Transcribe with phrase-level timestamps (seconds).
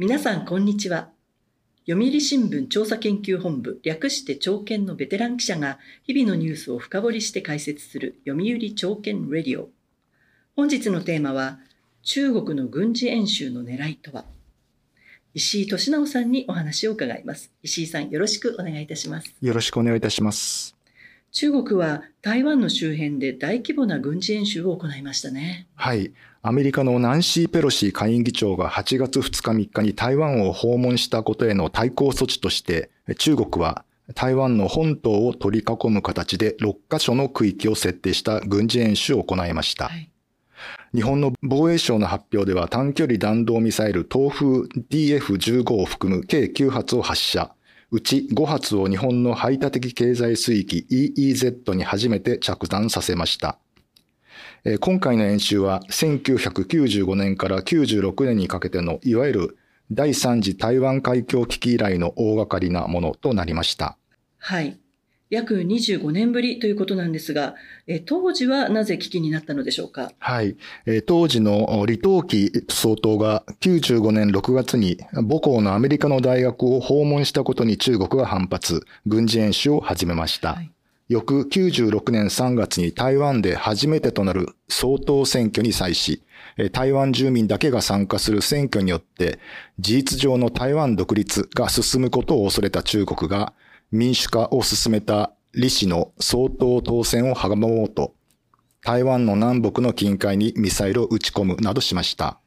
[0.00, 1.10] 皆さん、こんにちは。
[1.88, 9.70] 読売新聞調査研究本部、略して朝見のベテラン記者が、日々のニュースを深掘りして解説する読売朝見レディオ。
[10.54, 11.58] 本日のテーマは、
[12.04, 14.24] 中国の軍事演習の狙いとは？
[15.34, 17.50] 石井俊直さんにお話を伺います。
[17.64, 19.34] 石井さん、よろしくお願いいたします。
[19.40, 20.77] よろしくお願いいたします。
[21.30, 25.68] 中国は台湾の周辺で大規模な軍事演習を行いましたね。
[25.74, 26.12] はい。
[26.40, 39.88] アメリカのナンシー・ペロシ下院議長が8月2日3日に台湾を訪問したことへの対抗措置として、中国は台湾の本島を取り囲む形で6カ所の区域を設定した軍事演習を行いました。
[39.88, 40.10] はい、
[40.94, 44.46] 日本の防衛省の発表では短距離弾道ミサイル東風
[44.90, 47.54] DF15 を含む計9発を発射。
[47.90, 53.58] うち5発を日本の排他的経済水域 EEZ に初めて着弾させました。
[54.80, 59.58] 今回の演習は1995年から96年にかけてのいわゆる
[59.90, 63.96] 第3次台湾海峡危機以来の大掛かりなものとなりました。
[64.38, 64.78] はい。
[65.30, 67.54] 約25年ぶりということなんですが、
[67.86, 70.12] え当時はなぜ危機になったのでしょうか？
[70.18, 70.56] はい。
[70.86, 80.54] え当時の李登輝総統が95年6月に母校のアメリカの大学を訪問したことに中国が反発、軍事演習を始めました。
[80.54, 80.70] はい
[81.10, 86.22] 翌96年3月に台湾で初めてとなる総統選挙に際し、
[86.72, 89.38] 台湾住民だけが参加する選挙によって
[89.78, 93.54] 事実上の台湾独立が進むことを恐れた中国が
[93.90, 98.14] 民主化を進めた李氏の総統当選を阻もうと、
[98.82, 102.38] 台湾の南北の近海にミサイルを撃ち込むなどしました。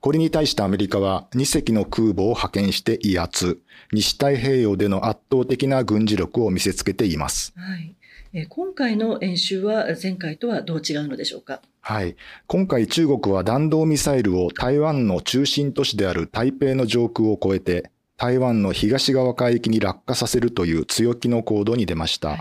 [0.00, 3.60] これに対してアメリカは2隻の空母を派遣して威圧、
[3.92, 7.52] 西太平洋での圧倒的な軍事力を見せつけています。
[7.56, 7.96] はい、
[8.32, 11.62] え今回の演習は前回とはどう違うのでしょうか？
[11.80, 12.16] はい。
[12.46, 22.28] 今回中国は弾道ミサイルを台湾の中心都市である台北の上空を越えて台湾の東側海域に落下させるという強気の行動に出ました。
[22.28, 22.36] は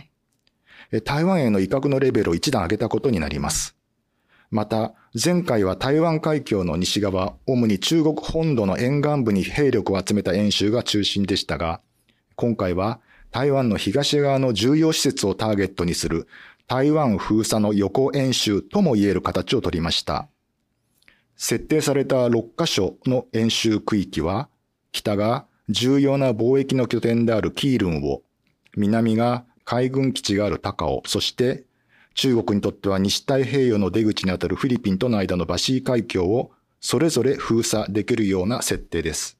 [0.91, 3.75] い、台湾への威嚇のレベルを一段上げたことになります。
[4.51, 11.81] また、前回は台湾海峡の西側、主に中国本土の沿岸部に兵力を集めた演習が中心でしたが、
[12.35, 12.99] 今回は
[13.31, 16.27] 台湾の東側の重要施設をターゲットにする
[16.67, 20.27] 台湾封鎖の予行演習とも言える形をとりました。
[21.35, 24.49] 設定された6カ所の演習区域は、
[24.91, 28.21] 北が重要な貿易の拠点であるキールンを、
[28.77, 31.63] 南が海軍基地がある高尾、そして
[32.13, 39.39] 中国にとっては西太平洋の出口にあたるフィリピンとの間のバシー海峡をそれぞれ封鎖できるような設定です。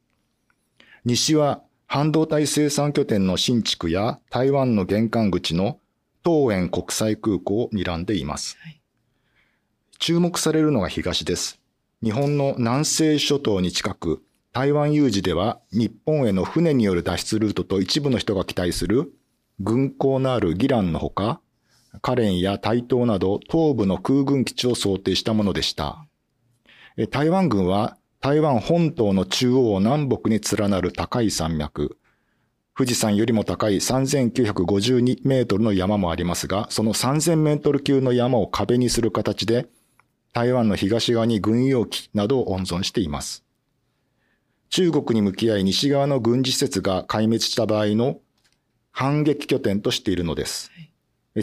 [1.06, 5.78] 西は半導体生産拠点の新築や台湾の玄関口の
[6.26, 8.58] 東園国際空港を睨んでいます。
[8.60, 8.82] はい、
[10.00, 11.60] 注目されるのが東です。
[12.02, 14.24] 日本の南西諸島に近く、
[14.54, 19.12] 台湾有事では日本への船による脱出ルートと一部の人が期待する
[19.60, 21.42] 軍港のあるギランのほか、
[22.04, 26.06] カレンや台東など東部の空軍基地を想定したものでした。
[27.10, 31.98] 台湾軍は台湾本島の中央南北に連なる高い山脈、
[32.78, 39.66] 富士山よりも高い3952メートルの山もありますが、その3000メートル級の山を壁にする形で、
[40.32, 43.44] 台湾の東側に軍用機などを温存しています。
[44.76, 48.18] 中国に向き合い西側の軍事施設が壊滅した場合の
[48.90, 50.72] 反撃拠点としているのです。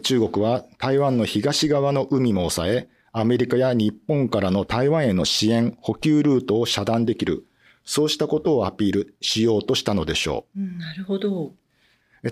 [0.02, 7.46] 中国は台湾の東側の海も抑え、アメリカや日本からの台湾への支援、補給ルートを遮断できる、
[7.84, 10.60] そうしたことをアピールしようとしたのでしょう。
[10.60, 11.52] うん、なるほど。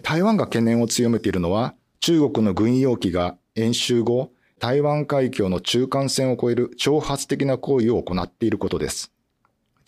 [0.03, 9.13] 台湾が懸念を強めているのは、中国の軍用機が演習後、台湾海峡の中間線を越える挑発的な行為を行っていることです。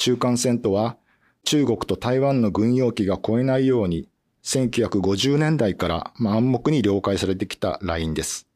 [0.00, 0.96] 中間線とは、
[1.44, 4.08] 中国と台湾の軍用機が越えないように、
[4.44, 8.46] 1950年代から暗黙に了解されてきたラインです。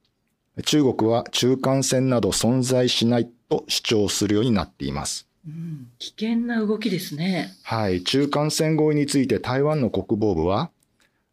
[0.64, 5.28] 中国は中間線など存在しないと主張するようになっています。
[5.46, 7.52] うん、危険な動きですね。
[7.64, 8.02] はい。
[8.02, 10.70] 中間線合意について台湾の国防部は、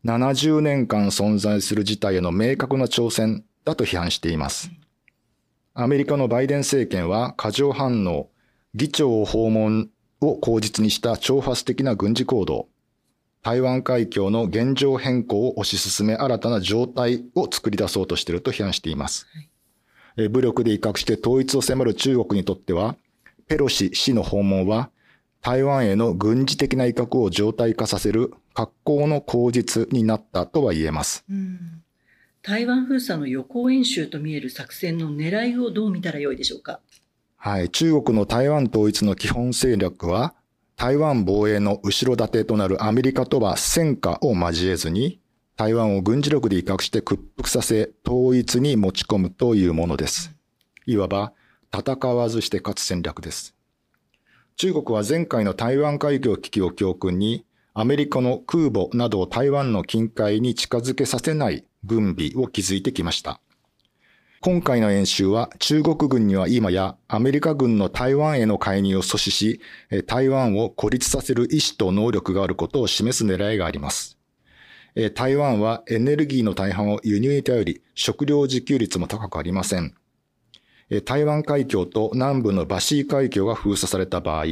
[0.04, 4.72] 70年間存在する事態への明確な挑戦だと批判しています。
[5.74, 8.30] アメリカのバイデン政権は過剰反応、
[8.74, 9.90] 議長を訪問
[10.22, 12.68] を口実にした挑発的な軍事行動、
[13.42, 19.28] 台湾海峡の現状変更を推し進め新たな状態を作り出そうとしていると批判しています。
[20.16, 22.96] はい、武力で威嚇して統一を迫る中国にとっては、
[23.48, 24.92] ペロシ氏の訪問は、
[25.42, 31.26] 台湾への軍事的な威嚇を常態化させる格好の口実になったとは言えます。
[32.44, 36.80] 台湾封鎖の予行演習と見える作戦の狙いをどう見たらよいでしょうか？
[37.44, 37.72] はい。
[37.72, 40.36] 中国の台湾統一の基本戦略は、
[40.76, 45.20] 台湾防衛の後ろ盾となるアメリカとは戦果を交えずに、
[45.58, 50.32] 台湾を軍事力で威嚇して屈服させ、統一に持ち込むというものです。
[50.86, 51.34] いわば、
[51.76, 53.56] 戦わずして勝つ戦略です。
[54.56, 63.42] 中国は前回の台湾海峡危機を教訓に、アメリカの空母などを台湾の近海に近づけさせない軍備を築いてきました。
[64.44, 69.62] 今回の演習は中国軍には今やアメリカ軍の台湾への介入を阻止し、
[70.08, 74.18] 台湾を孤立させる意思と能力があることを示す狙いがあります。
[75.14, 79.94] 台湾はエネルギーの大半を輸入に頼り、食料自給率も高くありません。
[81.06, 84.46] 台湾海峡と南部のバシー海峡が封鎖された場合、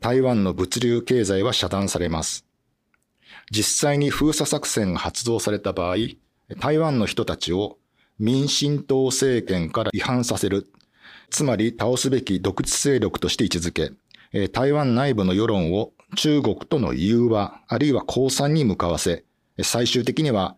[0.00, 2.46] 台湾の物流経済は遮断されます。
[3.52, 5.98] 実際に封鎖作戦が発動された場合、
[6.58, 7.78] 台湾の人たちを
[8.18, 10.66] 民進党政権から違反させる、
[11.30, 13.92] つまり倒すべき独立勢力として位置づけ、
[14.48, 19.24] 台湾内部の世論を中国との融和、あるいは降参に向かわせ、
[19.62, 20.56] 最終的には、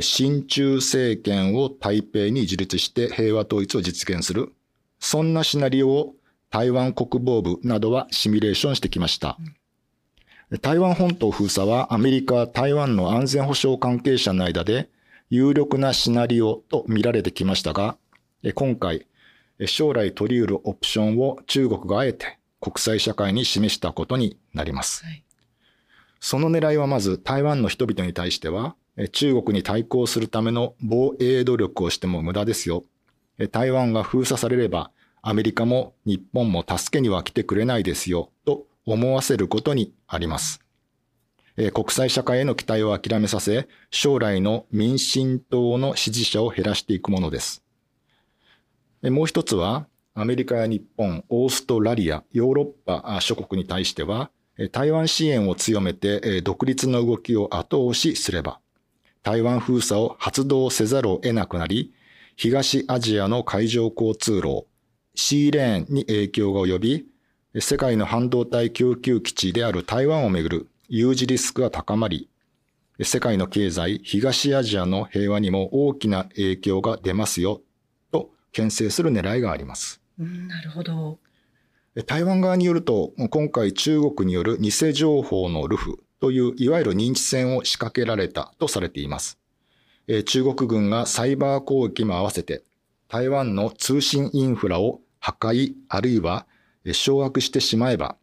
[0.00, 4.52] 親中政権を台北に樹立して平和統一を実現する、
[5.00, 6.14] そんなシナリオを
[6.50, 9.38] 台湾国防部などはシミュレーションしてきました。
[10.62, 14.88] 台湾本島封鎖はアメリカ、台湾の安全保障関係者の間で
[15.30, 17.96] 有力なシナリオと見られてきましたが、
[18.54, 19.06] 今回、
[19.66, 25.04] 将来取り得るオプションを中国があえて国際社会に示したことになります。
[25.04, 25.24] はい、
[26.20, 28.76] その狙いはまず台湾の人々に対しては、
[29.12, 32.84] 中国に対抗するための防衛努力をしても無駄ですよ。
[33.52, 34.90] 台湾が封鎖されれば、
[35.20, 40.60] アメリカも日本も助けには来てくれないですよ、と思わせることにあります。
[41.72, 47.64] 国際社会への期待を諦めさせ、将来の民進党の支持者を減らしていくものです。
[49.02, 54.30] もう一つは、アメリカや日本、オーストラリア、ヨーロッパ諸国に対しては、
[54.70, 58.60] 台湾支援を強めて独立の動きを後押しすれば、
[59.24, 61.92] 台湾封鎖を発動せざるを得なくなり、
[62.36, 64.66] 東アジアの海上交通路、
[65.16, 67.06] シーレーンに影響が及び、
[67.60, 72.30] 世界の半導体供給基地である台湾をめぐる有事リスクが高まり、
[73.02, 77.60] 世界の経済、東アジアの平和にも大きな影響が出ますよ、
[78.10, 80.00] と牽制する狙いがあります。
[80.18, 81.18] うん、なるほど。
[82.06, 89.38] 台湾側によると、今回中国による偽情報のルフといういわゆる認知戦を仕掛けられたとされています。
[90.24, 92.64] 中国軍がサイバー攻撃も合わせて、
[93.08, 96.46] 台湾の通信インフラを破壊あるいは
[96.92, 98.16] 掌握してしまえば、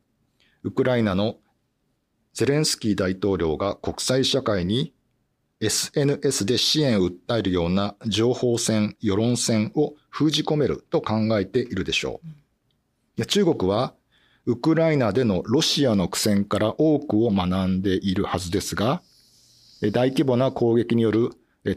[0.63, 1.37] ウクライナの
[2.35, 4.93] ゼレンスキー大統領が国際社会に
[5.61, 12.19] SNS で支援を訴えるような情報戦、世論戦を封じ込めると考えているでしょ
[13.17, 13.25] う。
[13.25, 13.93] 中国は
[14.45, 19.01] ウクライナでのロシアの苦戦から多くを学んでいるはずですが、
[19.93, 21.29] 大規模な攻撃による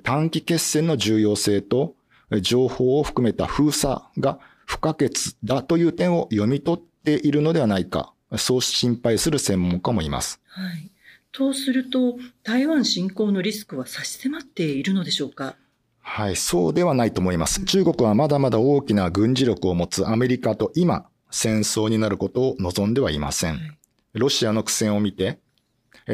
[0.02, 1.94] 短期決戦の重要性と
[2.42, 10.40] 情報を含めた封鎖が不可欠だという点を読み取っているのではないかそう心配する専門家もいます。
[10.48, 10.90] はい。
[11.32, 15.56] とすると、台湾侵攻のリスクは差し迫っているのでしょうか？
[16.00, 17.64] はい、そうではないと思います。
[17.64, 23.56] 中国はまだまだ大きな軍事力を持つアメリカと今、戦争になることを望んではいません。
[23.56, 23.78] はい、
[24.14, 25.38] ロシアの苦戦を見て、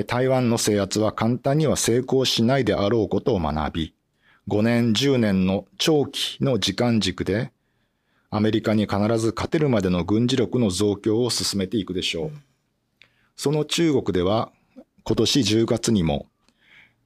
[0.09, 3.94] 台湾の制圧は簡単には成功しないであろうことを学び、
[4.49, 7.52] 5年、10年の長期の時間軸で
[8.34, 12.30] アメリカに必ず勝てるまでの軍事力の増強を進めていくでしょう。
[13.36, 14.50] その中国では
[15.04, 16.26] 今年10月にも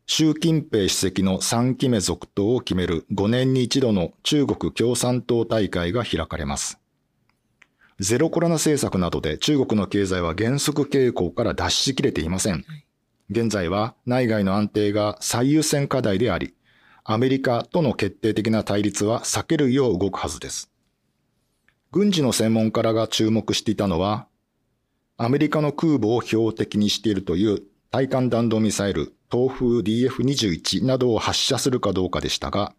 [0.07, 6.79] 習近平主席の3期目続投を決める5年に一度の中国共産党大会が開かれます。
[8.01, 12.65] ゼロコロナ政策などで中国の経済は減速傾向から脱しきれていません。
[13.29, 16.55] 現在は内外の安定が最優先課題であり、
[17.05, 20.71] アメリカとの決定的な対立は避けるよう動くはずです。
[21.91, 24.27] 軍事の専門家らが注目していたのは、
[25.17, 32.75] アメリカの空母を標的にしているという対艦弾道ミサイル、東風 DF21 などを発射するかどうかでしたが、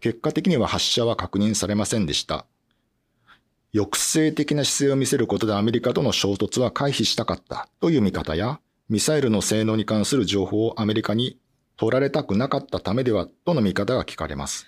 [0.00, 2.44] 結果的には発射は確認されませんでした。
[3.72, 11.38] 抑制的な姿勢を見せることでアメリカとの衝突は回避したかったという見方や、ミサイルの性能に関する情報をアメリカに
[11.76, 14.66] 取られたくなかったためではとの見方が聞かれます。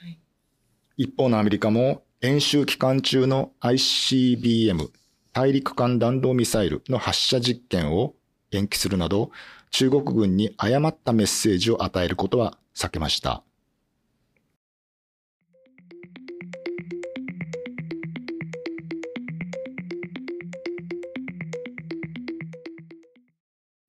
[0.96, 4.88] 一方のアメリカも演習期間中の ICBM
[5.34, 8.14] 大陸間弾道ミサイルの発射実験を
[8.50, 9.30] 延期するなど、
[9.70, 13.42] 中国軍に誤ったメッセージを与えることは避けました。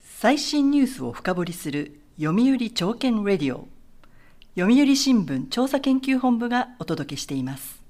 [0.02, 3.70] 最新ニュースを深掘りする読売朝券レディオ
[4.58, 7.85] 読売新聞調査研究本部がお届けしています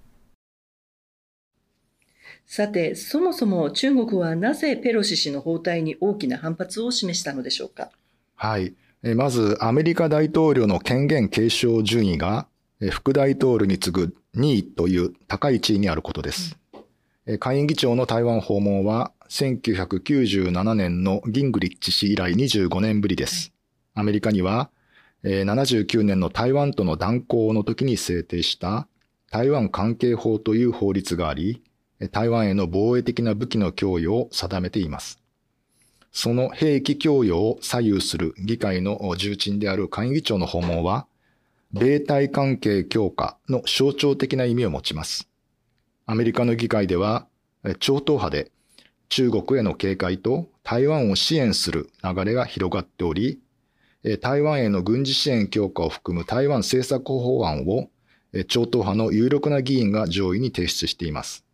[2.46, 7.90] さてそもそも中国はなぜペロシ氏の訪台に大きな反発を示したのでしょうか？
[8.36, 8.74] はい。
[9.16, 12.48] まずアメリカ大統領の権限継承順位が
[12.92, 16.58] 副大統領に次ぐ2位という高い地位にあることです、
[17.26, 23.54] うん、下院議長の台湾訪問は1997年のギングリッチ氏以来25年ぶりです。
[23.94, 24.70] アメリカには、
[25.24, 28.88] 79年の台湾との断交の時に制定した
[29.32, 31.64] 台湾関係法という法律があり、
[32.12, 35.20] 台湾への防衛的な武器の供与を定めています。
[36.12, 41.08] その兵器供与を左右する議会の重鎮である下院議長の訪問は、
[41.72, 45.28] 米台関係強化の象徴的な意味を持ちます。
[46.06, 47.28] アメリカの議会では、
[47.80, 48.52] 超党派で
[49.10, 53.40] 中国への警戒と台湾を支援する流れが広がっており、
[54.22, 57.90] 台湾への軍事支援強化を含む台湾政策法案を
[58.48, 61.45] 超党派の有力な議員が上位に提出しています。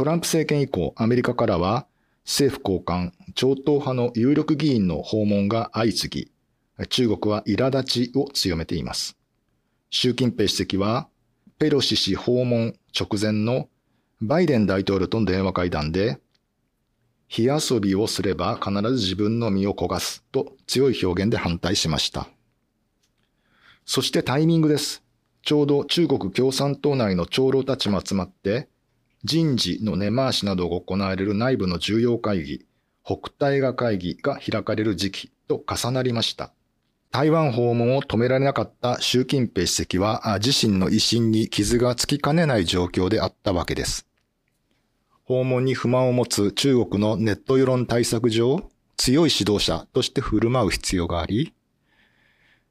[0.00, 1.86] トランプ政権以降、アメリカからは
[2.24, 6.32] 政府高官、超党派の有力議員の訪問が相次
[6.78, 9.18] ぎ、中国は苛立ちを強めています。
[9.90, 11.10] 習近平主席は、
[11.58, 13.68] ペロシ氏訪問直前の
[14.22, 16.18] バイデン大統領との電話会談で、
[17.28, 22.26] 火遊びをすれば必ず自分の身を焦がすと強い表現で反対しました。
[23.84, 25.02] そしてタイミングです。
[25.42, 28.70] ちょうど中国共産党内の長老たちも集まって、
[29.22, 32.66] 人事の根回しなどが行われる内部の重要会議、
[33.04, 36.52] 北大河会議が開かれる時期と重なりました。
[37.10, 44.06] 台湾訪問を止められなかった習近平主席は自身の威信に傷がつきかねない状況であったわけです。
[45.24, 51.52] 訪問に不満を持つ中国のネット世論対策上、強い指導者として振る舞う必要があり、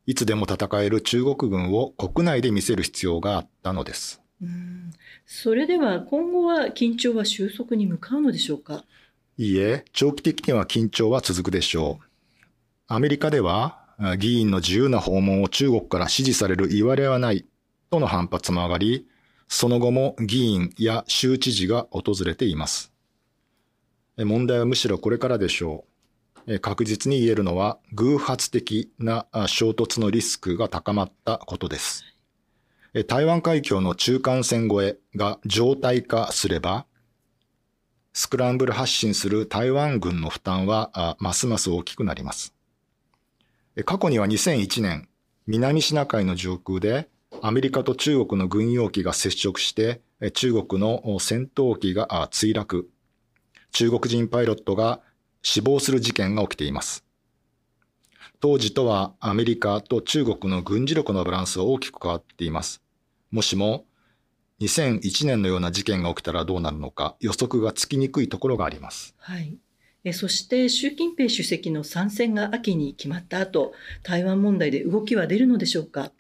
[0.06, 4.19] いつでも戦える中国軍を国内で見せる必要があったのです。
[4.42, 4.92] うん
[5.26, 8.84] それでは今後は緊張は収束に向かうのでしょうか？
[9.38, 12.06] いいえ、長期的には緊張は続くでしょう。
[12.88, 13.86] アメリカでは
[14.18, 17.46] 議員の自由な訪問を中国から支持される言われはない
[17.90, 19.08] との反発も上がり、
[19.48, 22.92] その後も議員や州知事が訪れています。
[24.18, 25.86] 問題はむしろこれからでしょ
[26.48, 26.60] う。
[26.60, 32.04] 確実に言えるのは偶発的な衝突のリスクが高まったことです。
[33.08, 36.88] 台湾海峡の中間線越えが常態化すれば、
[38.14, 42.56] スクランブル発進する台湾軍の負担はますます大きくなります。
[43.86, 45.08] 過去には2001年、
[45.46, 47.10] 南シナ海の上空で
[47.44, 50.02] アメリカと中国の軍用機が接触して、
[50.34, 52.90] 中国の戦闘機が墜落。
[53.72, 55.00] 中国人パイロットが
[55.44, 57.06] 死亡する事件が起きています。
[58.42, 62.82] 当時とはアメリカと中国の軍事力のバランスは大きく変わっています。
[63.32, 63.86] もしも
[64.62, 69.14] 2001年のような事件が起きたらどうなるのか予測がつきにくいところがあります。
[69.18, 69.58] はい。
[70.06, 76.12] えそして習近平主席の参戦が秋に決まった後、台湾問題で動きは出るのでしょうか？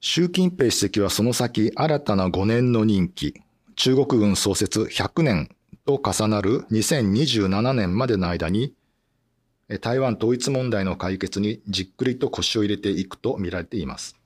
[0.00, 3.34] 習近平主席はその先新たな5年の任期、
[3.76, 5.54] 中国軍創設100年
[5.86, 8.74] と重なる2027年までの間に、
[9.78, 14.16] 台湾統一問題の解決にじっくりと腰を入れていくと見られています。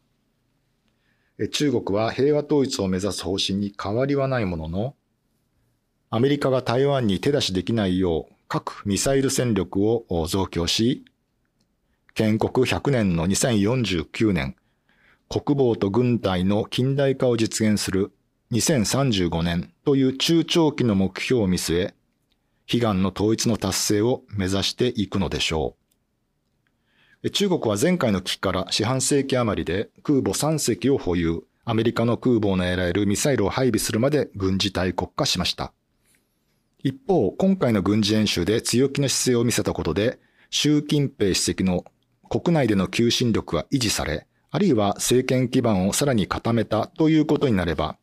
[1.53, 4.95] 中国は平和統一を目指す方針に変わりはないものの、
[6.11, 11.05] アメリカが台湾に手出しできないよう核・ミサイル戦力を増強し、
[12.15, 14.55] 建国100年の2049年、
[15.29, 18.13] 国防と軍隊の近代化を実現する
[18.53, 21.95] 2035年という中長期の目標を見据え、
[22.73, 25.76] 悲願の統一の達成を目指していくのでしょ
[27.23, 27.30] う。
[27.30, 35.73] 中国は前回の危機から四半世紀余りで空母3隻を保有、アメリカの空母を狙えるミサイルを配備するまで軍事大国化しました。
[36.83, 40.18] 一方、今回の軍事演習で強気な姿勢を見せたことで、
[40.50, 41.85] 習近平主席の
[42.28, 47.97] 国内での求心力が維持され、あるいは政権基盤をさらに固めたということになれば、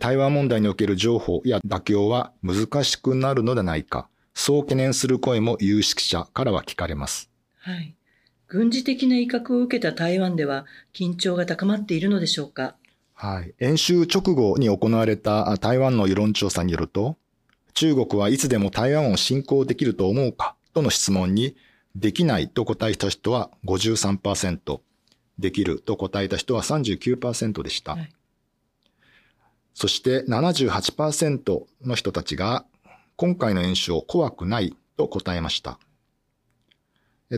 [0.00, 7.30] 台湾問題における情報や妥協は難しくなるのではないか、そう懸念する声も有識者からは聞かれます。
[7.58, 7.94] はい。
[8.48, 12.74] 軍事的な威嚇を受けた台湾では緊張が高まっているのでしょうか？
[13.14, 13.54] はい。
[13.60, 17.16] 演習直後に行われた台湾の世論調査によると、
[17.74, 20.56] 中国はいつでも台湾を侵攻できると思うか？
[20.74, 21.56] との質問に、
[21.94, 24.80] できないと答えた人は53%、
[25.38, 27.92] できると答えた人は39%でした。
[27.92, 28.12] はい、
[29.76, 32.64] そして78%の人たちが
[33.16, 35.78] 今回の演習を怖くないと答えました。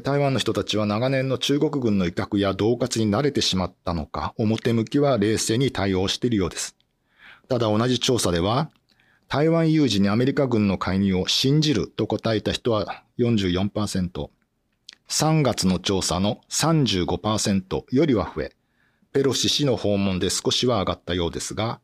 [0.05, 6.77] 台湾の人たちは長年の中国軍の威嚇や恫喝に慣れてしまったのか、表向きは冷静に対応しているようです。
[7.49, 8.71] ただ同じ調査では、
[9.27, 14.31] 台湾有事にアメリカ軍の介入を信じると答えた人は44%、
[15.09, 18.53] 3月の調査の35%よりは増え、
[19.13, 21.81] ペロシ氏の訪問で少しは上がったようですが、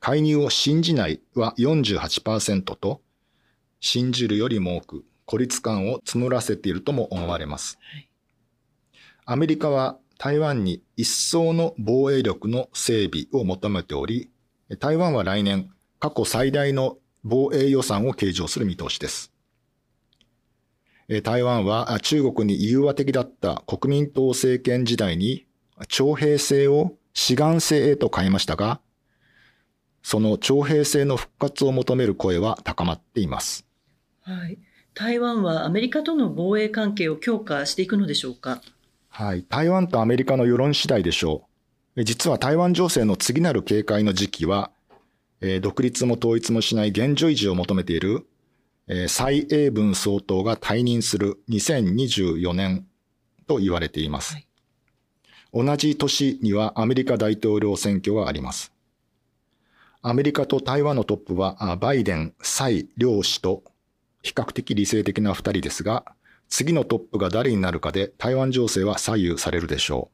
[0.00, 3.00] 介入を信じないは48%と、
[3.80, 7.78] 信じるよりも多く孤立感を募らせているとも思われます。
[9.24, 14.30] アメリカは台湾に一層の防衛力の整備を求めており、
[14.80, 19.32] 台湾は来年過去最大の防衛予算を計上する見通しです。
[21.22, 25.46] 台湾は中国に融和的だった国民党政権時代に
[25.88, 28.80] 徴兵制を志願制へと変えましたが、
[30.08, 33.66] その徴兵制の復活を求める声は高まっています。
[34.22, 34.56] はい。
[34.94, 38.62] 台湾はアメリカとの防衛関係を強化していくのでしょうか？
[39.10, 39.44] はい。
[39.46, 41.46] 台湾とアメリカの世論次第でしょ
[41.94, 42.04] う。
[42.04, 44.70] 実は台湾情勢の次なる警戒の時期は、
[45.42, 48.26] えー、独立も統一もしない現状維持を求めている、
[48.86, 52.86] えー、蔡英文総統が退任する2024年
[53.46, 54.36] と言われています。
[54.36, 54.46] はい、
[55.52, 58.72] 同じ年にはアメリカ大統領選挙があります。
[60.00, 63.64] アメリカと台湾のトップはバイデン、蔡両氏と
[64.22, 66.04] 比較的理性的な二人ですが、
[66.48, 70.10] 次のトップが誰になるかで台湾情勢は左右されるでしょ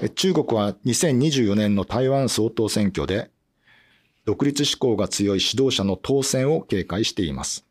[0.00, 0.08] う。
[0.10, 3.30] 中国は2024年の台湾総統選挙で、
[4.24, 7.64] 独立志向が強い指導者の当選を警戒しています。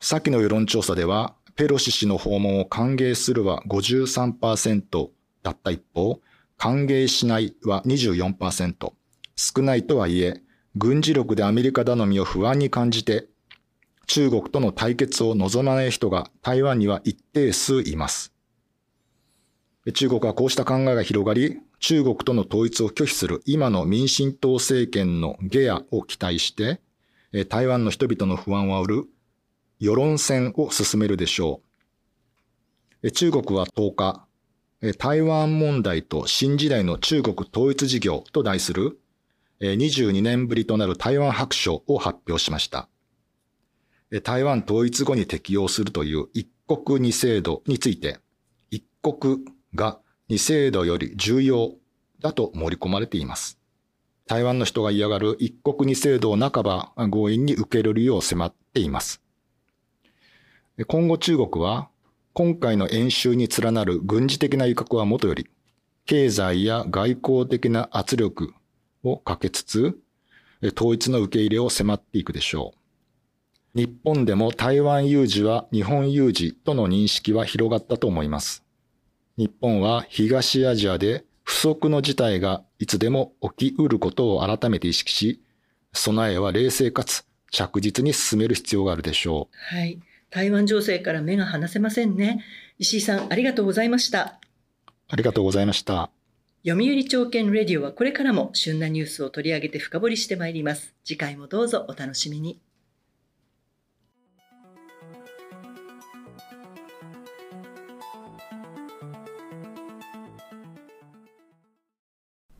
[0.00, 5.10] 先の世論調査では、ペロシ氏の訪問を歓迎するは53%
[5.42, 6.20] だった一方、
[6.56, 8.92] 歓迎しないは24%。
[9.36, 10.42] 少ないとはいえ、
[10.76, 13.28] 軍事力でアメリカ頼みを不安に感じて
[14.06, 18.32] 中国との対決を望まない人が台湾には一定数います。
[19.94, 26.80] 中国はこうした考えが広がり、中国との統一を拒否する今の民進党政権の下野を期待して、
[27.48, 29.04] 台湾の人々の不安を煽る
[29.80, 31.62] 世論戦を進めるでしょ
[33.02, 33.10] う。
[33.10, 34.26] 中国は10日、
[34.98, 39.00] 台湾問題と新時代の中国統一事業と題する
[39.62, 42.88] 22年ぶりとなる台湾白書を発表しました。
[44.24, 48.18] 台湾統一後に適用するという一国二制度について、
[48.70, 49.38] 一国
[49.74, 51.74] が二制度より重要
[52.20, 53.58] だと盛り込まれています。
[54.26, 59.22] 台湾の人が嫌がる一国二制度を半ば強引に受け入れるよう迫っています。
[60.86, 61.88] 今後中国は
[62.32, 65.48] 今回の演習に連なる軍事的な威嚇はもとより、
[66.06, 68.54] 経済や外交的な圧力
[69.02, 69.98] をかけつつ、
[70.76, 72.78] 統一の受け入れを迫っていくでしょう。
[73.74, 78.62] 日本でも台湾有事は日本有事との認識は広がったと思います。
[79.36, 85.42] 日本は東アジアで不測の事態がいつでも起きうることを改めて意識し、
[85.92, 89.76] 備えは冷静かつ着実に進める必要があるでしょう。
[89.76, 90.00] はい。
[90.30, 92.42] 台湾情勢から目が離せませんね。
[92.78, 94.40] 石井さん、ありがとうございました。
[95.08, 96.10] ありがとうございました。
[96.64, 100.94] 読売朝券レディオはこれからも旬なニュースを取り上げて深掘りしてまいります。
[101.02, 102.62] 次回もどうぞお楽しみに。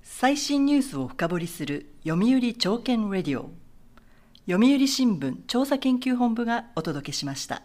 [0.03, 3.53] 最新ニュースを深掘りする読売朝券レディオ
[4.49, 7.63] 読売新聞調査研究本部がお届けしました。